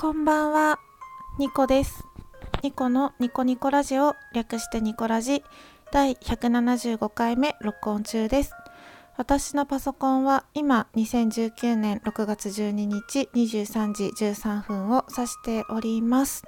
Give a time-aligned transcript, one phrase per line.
[0.00, 0.78] こんばんは、
[1.40, 2.04] ニコです。
[2.62, 5.42] ニコのニコニコラジオ、略してニコラジ、
[5.90, 8.52] 第175回目録音中です。
[9.16, 16.44] 私のパソコンは今2019年6月12日23時13分を指しております。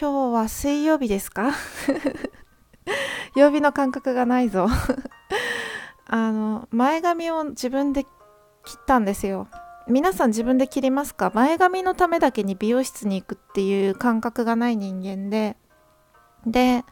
[0.00, 1.50] 今日は水曜日ですか？
[3.34, 4.68] 曜日の感覚がないぞ
[6.06, 8.08] あの前髪を自分で切
[8.78, 9.48] ったんですよ
[9.88, 11.30] 皆さん自分で切りますか？
[11.32, 15.56] 前髪のためだけに美容室に行くっていう感覚がない人間で。
[16.44, 16.84] で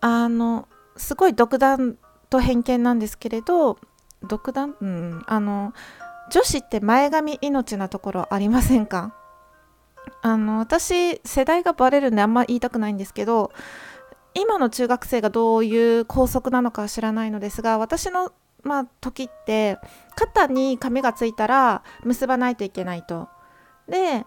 [0.00, 1.96] あのすごい独断
[2.30, 3.78] と偏見なんですけれど
[4.22, 4.76] 独断？
[4.80, 5.22] うん。
[5.26, 5.72] あの
[6.30, 9.14] 女子って前髪命なところありませんか？
[10.22, 13.52] あの私世代がバレるんであんま言いたくないんですけど
[14.34, 19.78] 今の中学生がどういう校則なのかは知らないのですが私のまあ時って
[20.14, 23.28] 肩に髪がついたら結ばないといけないと。
[23.88, 24.24] で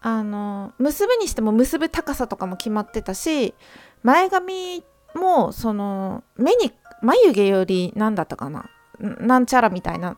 [0.00, 3.54] あの結ぶにしても結ぶ高さとかも決まってたし
[4.02, 10.16] 前髪もその目に眉毛より何だったかななんちゃらみたいな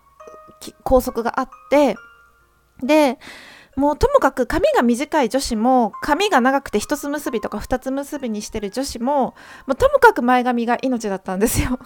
[0.85, 1.97] 校則があって
[2.83, 3.19] で
[3.77, 9.35] もうともかく髪が短い女子も髪が長くて一つ結びとか二つ結びにしてる女子もも
[9.73, 11.79] うともかく前髪が命だったんですよ。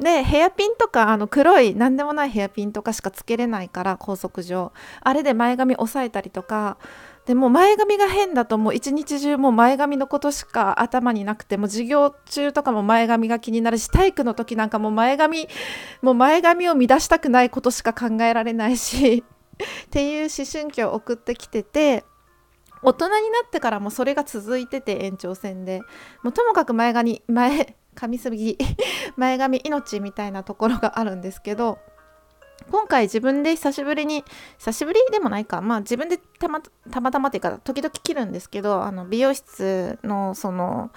[0.00, 4.72] でヘアピンとかあの黒い何でもないヘアピンとかしかつけれないから高速上。
[5.00, 6.78] あれで前髪押さえたりとか。
[7.26, 15.46] でも前髪が変だともう一日中もう前髪のことしか頭になくても授業中とかも前髪が気になるし体育の時なんかも前髪
[16.00, 19.22] もう前髪を乱したくないことしか考えられないし
[19.86, 22.04] っていう思春期を送ってきてて
[22.82, 25.82] 大人になってからもそれが続いてて延長線で。
[26.24, 28.58] もうともかく前髪前髪すぎ
[29.16, 31.78] 前髪命みたいなところがあるんですけど
[32.70, 34.24] 今回自分で久しぶりに
[34.58, 40.90] 久しぶりでもないかまあ自分でたまたまたまっていうか時々切るんですけどあの美容室のその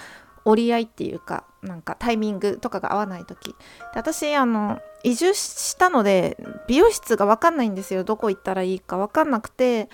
[0.46, 3.50] 折り合いっていうかなんかタイミングとかが合わない時。
[3.50, 3.56] で
[3.96, 8.04] 私あの移住したので美容室が分かんないんですよ。
[8.04, 9.90] どこ行ったらいいか分かんなくて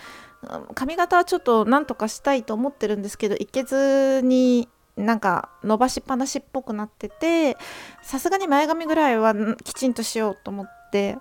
[0.76, 4.68] 髪型はちょっとなんとかしたいと思ってるんですけど行けずに
[4.98, 7.58] なんか伸ばしっぱなしっぽくなってて
[8.04, 11.18] さすがに前髪ぐらいはきちんとしようと思って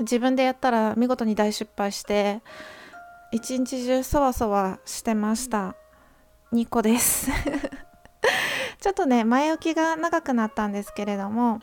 [0.00, 2.42] 自分でやったら見事に大失敗して
[3.32, 5.76] 一日中そわそわしてました。
[6.52, 7.30] 2個です。
[8.80, 11.60] ちょっとね前置きが長くなったんですけれども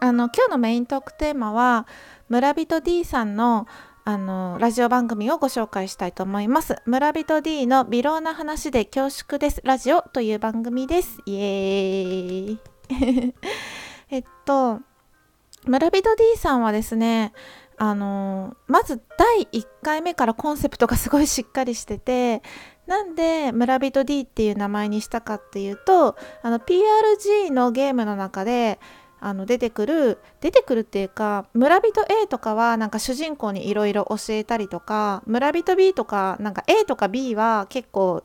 [0.00, 1.86] あの今日のメイントークテーマは
[2.28, 3.66] 村人 D さんの
[4.04, 6.76] あのラジオ番組をご紹介したいと思います。
[6.86, 11.18] 村人 D の微量な話で恐縮ですラジオという番組です。
[11.26, 12.60] イエーイ
[14.10, 14.80] えっと
[15.66, 17.32] 村人 D さんはですね
[17.76, 22.42] あのまず第1回目からコンセプトがすごいしっかりしてて
[22.86, 28.80] なんで村人 D っていう名前にしたかっていうとあの PRG のゲームの中で
[29.20, 38.24] あの出てくる出てくるっていうか村人 A とかはなんか主人公にいろいろ教えたりとか村人 B とかなんか A とか B は結構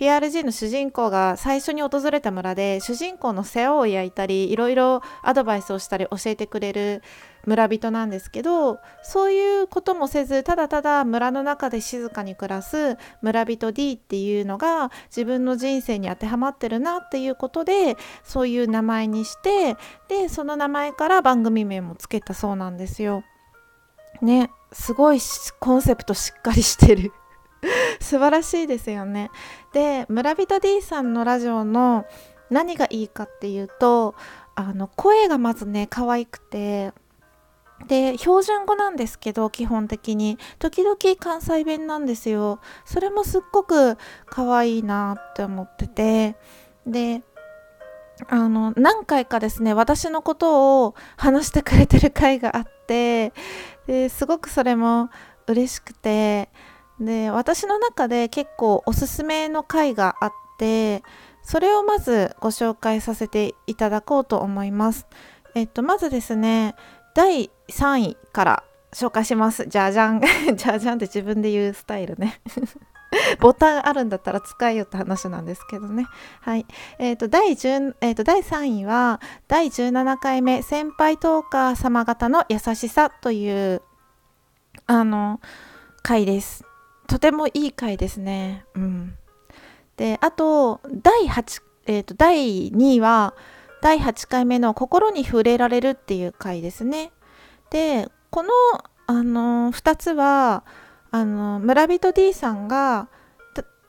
[0.00, 7.02] PRG の主人公が最初に訪れた村で主人公の世話を焼いたりいろいろアドバイスをしたり教えてくれる
[7.44, 19.76] 村人なんですけどそういうこともせずただただ村の中で静かに暮らす村人 D っていうのが自分の人生に当てはまってるなっていうことでそういう名前にして
[20.08, 23.22] でその名前から番組名もつけたそうなんですよ。
[24.22, 25.18] ねすごい
[25.58, 27.12] コンセプトしっかりしてる
[28.00, 29.30] 素晴らしいですよね。
[29.72, 32.06] で村人 D さんのラジオの
[32.50, 34.14] 何がいいかっていうと
[34.54, 36.92] あの声がまずね可愛くて
[37.86, 40.38] で標準語なんですけど基本的に。
[40.58, 42.60] 時々関西弁なんですよ。
[42.84, 46.36] それもすっごく可愛いなって思ってて。
[46.86, 47.22] で
[48.28, 53.32] あの何回かですね私のことを話してくれてる回があって
[53.86, 55.08] ですごくそれも
[55.46, 56.50] 嬉しくて。
[57.00, 61.02] で私の中で結構おすすめの回があって
[61.42, 65.06] それをまずご紹介させていただこうと思います。
[65.54, 66.74] えっと、まずですね
[67.14, 69.66] 第3位から紹介します。
[69.66, 70.20] じゃじゃん。
[70.56, 72.40] じゃじゃんって自分で言うスタイルね。
[73.40, 76.06] ボタンあるんだったら使えよって話なんですけどね。
[76.40, 76.66] はい。
[76.98, 83.82] えっ、と、第10、えっ、と、第3位は、第17回目、先輩トーカー様方の優しさという、
[84.86, 85.40] あの、
[86.02, 86.64] 回です。
[87.10, 88.64] とてもいい回ですね。
[88.74, 89.14] うん。
[89.96, 93.34] で、あと、第8、えっ、ー、と、第2位は、
[93.82, 97.12] 第8回目の心に触れられるっていう回ですね。
[97.70, 98.50] で、この、
[99.06, 100.64] あの2つは、
[101.10, 103.08] あの村人 D さんが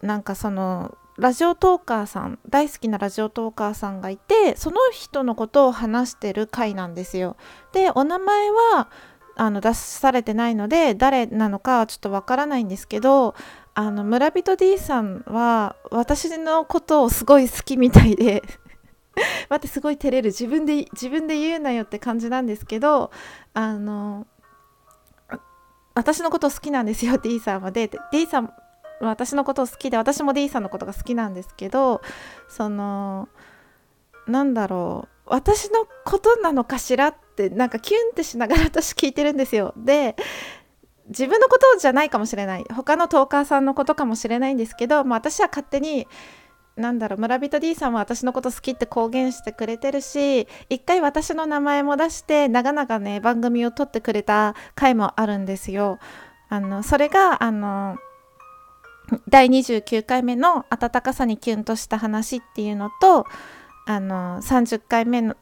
[0.01, 7.37] なんかそのラジオトーカーさん大好きなラジオトーカーさんがいてその人のことを話してる回なんですよ。
[7.73, 8.89] でお名前は
[9.35, 13.35] あの出されてないので誰なのかはちょっとわからないんですけど
[13.73, 18.43] あの村人 D さんは私のことをすごい好きみたいで
[19.49, 20.27] 待ってすごい照れる。
[20.27, 23.11] 自分で自分で言うなよって感じなんですけど
[23.53, 24.27] あの
[25.93, 27.71] 私のこと好きなんですよ D さんは。
[27.71, 28.53] で D さん
[28.99, 32.01] 私のことを好きで私も D さんのことが好きなんですけど
[32.49, 33.29] その
[34.27, 35.11] なんだろう。
[35.25, 40.15] 私のことなのかしらっってなんかキュンってしながら私聞いてるんですよで
[41.07, 46.07] 自分のことじゃないかもしれない他のトーカーさんのことかもしれないんですけど、まあ、私は勝手に
[46.77, 55.99] なんだろう村人 D さんは私のこと好きって公言してくれてるし一回私の名前も出して長々ね番組を撮ってくれた回もあるんですよ。
[56.49, 57.97] あのそれがあの
[59.27, 63.25] 第29回目の「温かさにキュンとした話」っていうのと
[63.85, 65.35] あの30回目の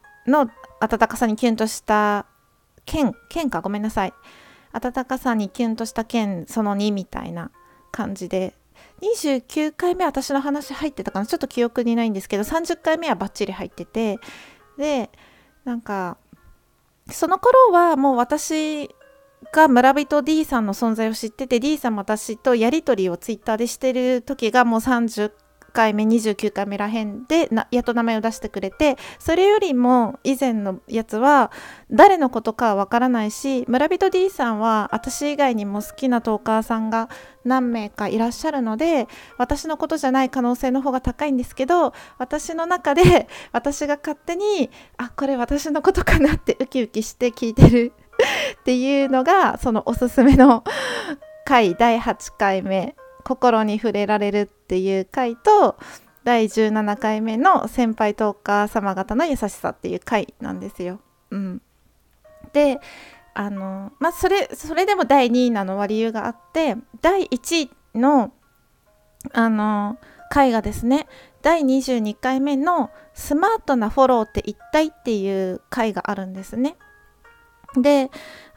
[0.80, 2.26] 温かさにキュンとした
[2.86, 3.62] 剣剣か？
[3.62, 4.14] ごめんなさい。
[4.72, 7.52] 温かさにキュンとした剣その2みたいな
[7.92, 8.54] 感じで。
[9.02, 11.26] 29回目私の話入ってたかな？
[11.26, 14.20] ちょっと記憶にないんですけど30回目はバッチリ入ってて。
[14.78, 15.10] で
[15.66, 16.18] なんか
[17.12, 18.90] その頃はもう私
[19.52, 25.31] が村人 D さんの存在を知ってて D さんも私とやり取りをツイッターでしてる時がもう30
[25.71, 31.51] 回目29回目らへんでやっと名前を出してくれてそれよりも以前のやつは
[31.92, 37.10] 誰のことかはわからないし村人 D さんは私以外にも好きなトーカーさんが
[37.45, 39.07] 何名かいらっしゃるので
[39.38, 47.94] 私のことじゃない可能性の方が高いんですけど私の中で 私が勝手にあこれ私のことかなってウキウキして聞いてる。
[48.60, 50.66] っていうのがそのおすすめの
[51.45, 52.95] 回第8回目
[53.30, 55.78] 心に触れられるっていう回と
[56.24, 61.00] 第17回目の先輩トーカー様方の優しさっていう回なんですよ。
[61.30, 61.62] うん、
[62.54, 62.80] で
[63.36, 68.34] あのまあそれそれでも第2位なのは理由があって第1位の
[69.31, 70.00] あの
[70.31, 71.06] 回がですね
[71.44, 76.78] 第22回目の「スマートなフォローって一体?」っていう回があるんですね。
[77.76, 78.10] で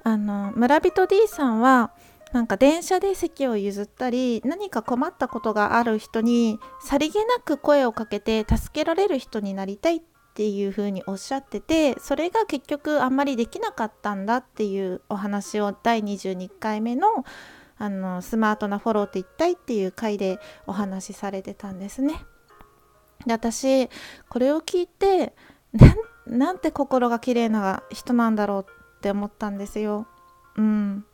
[0.02, 1.90] あの村人 D さんは
[2.32, 10.00] なんか電車で席を譲ったり何か困ったことがある人にさりげなく声をかけて助けられる人になりたいっ
[10.34, 17.24] ていうふうにおっしゃっててそれが結局あんまりできなかったんだっていうお話を第22回目の
[17.78, 22.14] あのスマートなフォローって一体っていう回でお話しされてたんですね。
[23.26, 23.88] で私
[24.28, 25.34] これを聞いて
[26.26, 28.66] なんて心が綺麗な人なんだろう
[28.98, 30.06] って思ったんですよ。
[30.56, 31.04] うん、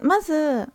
[0.00, 0.68] まず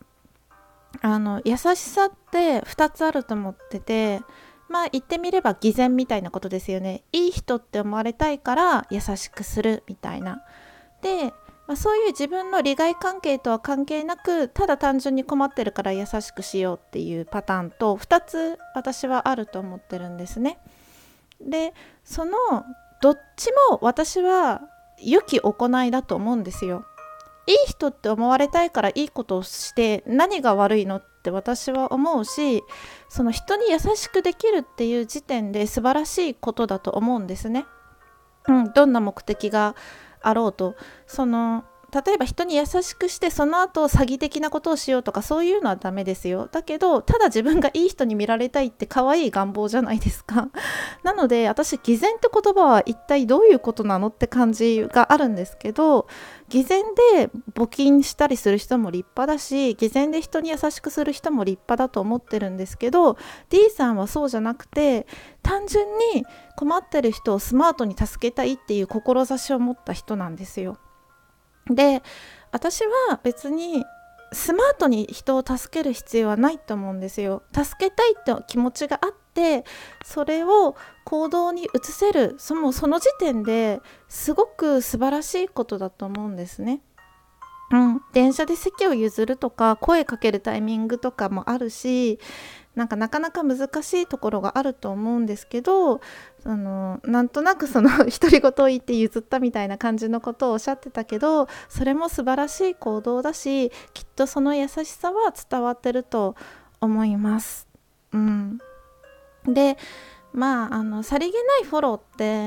[1.02, 4.20] あの優しさって2つあると思ってて
[4.68, 7.02] まあ言ってみれば偽善みたいなことですよね。
[7.12, 10.42] いい人って思われたいから優しくするみたいな。
[11.02, 11.32] で、
[11.66, 20.58] まあ、そういう自分の利害関係とは関係なくただ単純に困ってるから優しくしようっていうパターンと2つ私はあると思ってるんですね。
[21.40, 22.32] でその
[23.02, 24.62] どっちも私は
[24.98, 26.86] 良き行いだと思うんですよ。
[27.46, 32.62] いい人って思われたいからいいことをして何が悪いのって私は思うし
[33.08, 37.66] その人に優しくできるっていう時点で素晴らしいことだと思うんですね。
[38.46, 39.74] うん、どんな目的が
[40.20, 40.74] あろうと
[41.06, 50.48] その例えば人に優しくしてその後詐欺的なことをしようとかそういうのはダメですよだけどただ自分がいい人に見られたいって可愛い願望じゃないですか
[51.04, 56.08] なので私偽善って言葉は一体どういうことなのって感じがあるんですけど
[56.48, 56.84] 偽善
[57.14, 63.16] で募金したりする人も立派だし偽善で人に優しくする人も立派だと思ってるんですけど
[63.50, 65.06] D さんはそうじゃなくて
[65.42, 70.76] 単純に困ってる人をスマートに助けたいっていう志を持った人なんですよ。
[71.70, 72.02] で
[72.52, 73.84] 私は別に
[74.32, 77.42] スマートに人を助ける必要はないと思うんですよ。
[77.54, 79.64] 助けたいって気持ちがあって
[80.04, 86.80] それを行動に移せるそのその時点ですごく素晴らしいことだと思うんですね。
[87.70, 92.20] うん、電車で席を譲るとか声かけるタイミングとかもあるし
[92.74, 96.00] なんかなかなか難しいところがあると思うんですけど
[96.46, 106.36] あのなんとなくその独り言を言って譲ったみたいな感じのことをおっしゃってたけどそれも素晴らしい行動だしきっとその優しさは伝わってると
[106.80, 107.66] 思います。
[108.12, 108.58] うん、
[109.46, 109.78] で
[110.32, 112.00] まああのさりげないフォローっ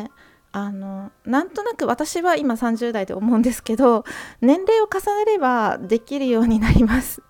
[0.05, 0.11] て
[0.51, 4.05] あのなんとなく私は今30代で思うんですけど
[4.41, 7.21] 年齢を重ねればできるようになります。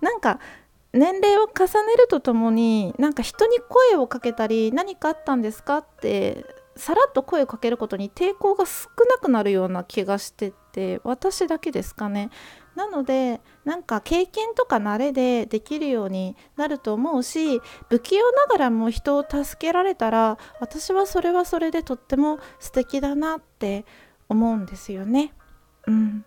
[0.00, 0.38] なんか
[0.92, 6.44] 年齢を重ねるとともになんか人に声をかけたり何かあったんですかって
[6.76, 12.30] さらっと声をかけることに抵抗が少なくなるような気がしてて私だけですかね
[12.74, 23.84] なのでなんか経験とか慣れでできるようになると思うし不器用ながらも人を助けられたら私はそれはそれでとっても素敵だなって
[24.28, 25.34] 思うんですよね。
[25.86, 26.24] うん、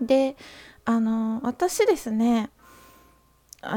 [0.00, 0.36] で
[0.84, 2.50] あの私ですね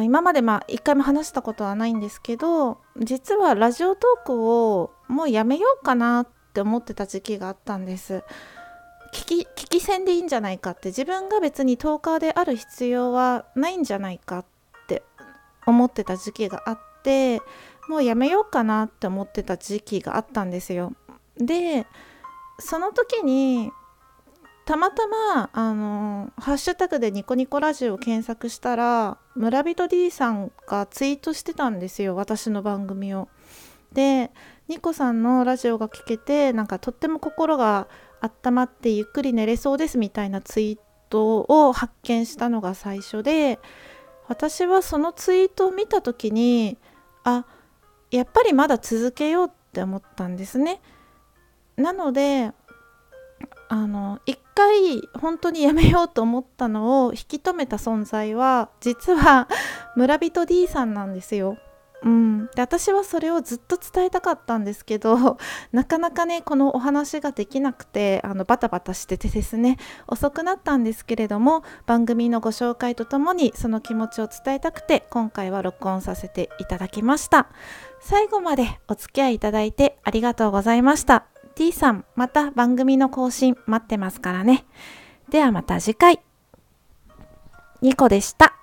[0.02, 8.24] 今までまあ一回も話したことはないんですけど実はラジオトークをもうやめようかなって思ってた時期があったんです。
[9.14, 14.46] 聞き聞き戦でいいんじゃないかって自分が別にトーカーである必要はないんじゃないかっ
[14.88, 15.04] て
[15.66, 17.42] 思ってた時期があって
[17.88, 20.94] もうやめようかなって思ってた時期があったんですよ。
[21.38, 21.88] で
[22.60, 23.72] その時に
[24.68, 33.30] たまたまあのハッシュタグでニコニコラジオを検索したら村人 D さんがツイートしてたんですよ私の番組を。
[33.94, 34.30] で
[34.68, 37.88] ニコさんのラジオが聞けてなんかとっても心が
[38.20, 40.78] 温まってゆっくり寝れそうですみたいなツイー
[41.10, 43.60] トを発見したのが最初で
[44.28, 46.78] 私はそのツイートを見た時に
[47.24, 47.46] あ
[48.12, 50.82] やっぱりまだ続けようって思ったんですね。
[51.78, 52.52] なので
[53.70, 59.48] あの一回本当にやめようと思ったのを引き止めた存在は実は
[59.96, 61.58] 村人 D さんなんですよ。
[62.04, 65.38] うん、で私はそれをずっと伝えたかったんですけど
[65.74, 69.78] なかなかねこのお話ができなくてあのバタバタしててですね
[70.08, 77.48] 遅くなったんですけれども番組のご紹介とともにその気持ちを伝えたくて今回は録音させていただきました。
[78.00, 81.26] 最後までお付き合いいただいてありがとうございました。
[81.58, 84.66] T さん、また番組の更新待ってますからね。
[85.30, 86.20] ではまた次回。
[87.82, 88.54] ニコでした。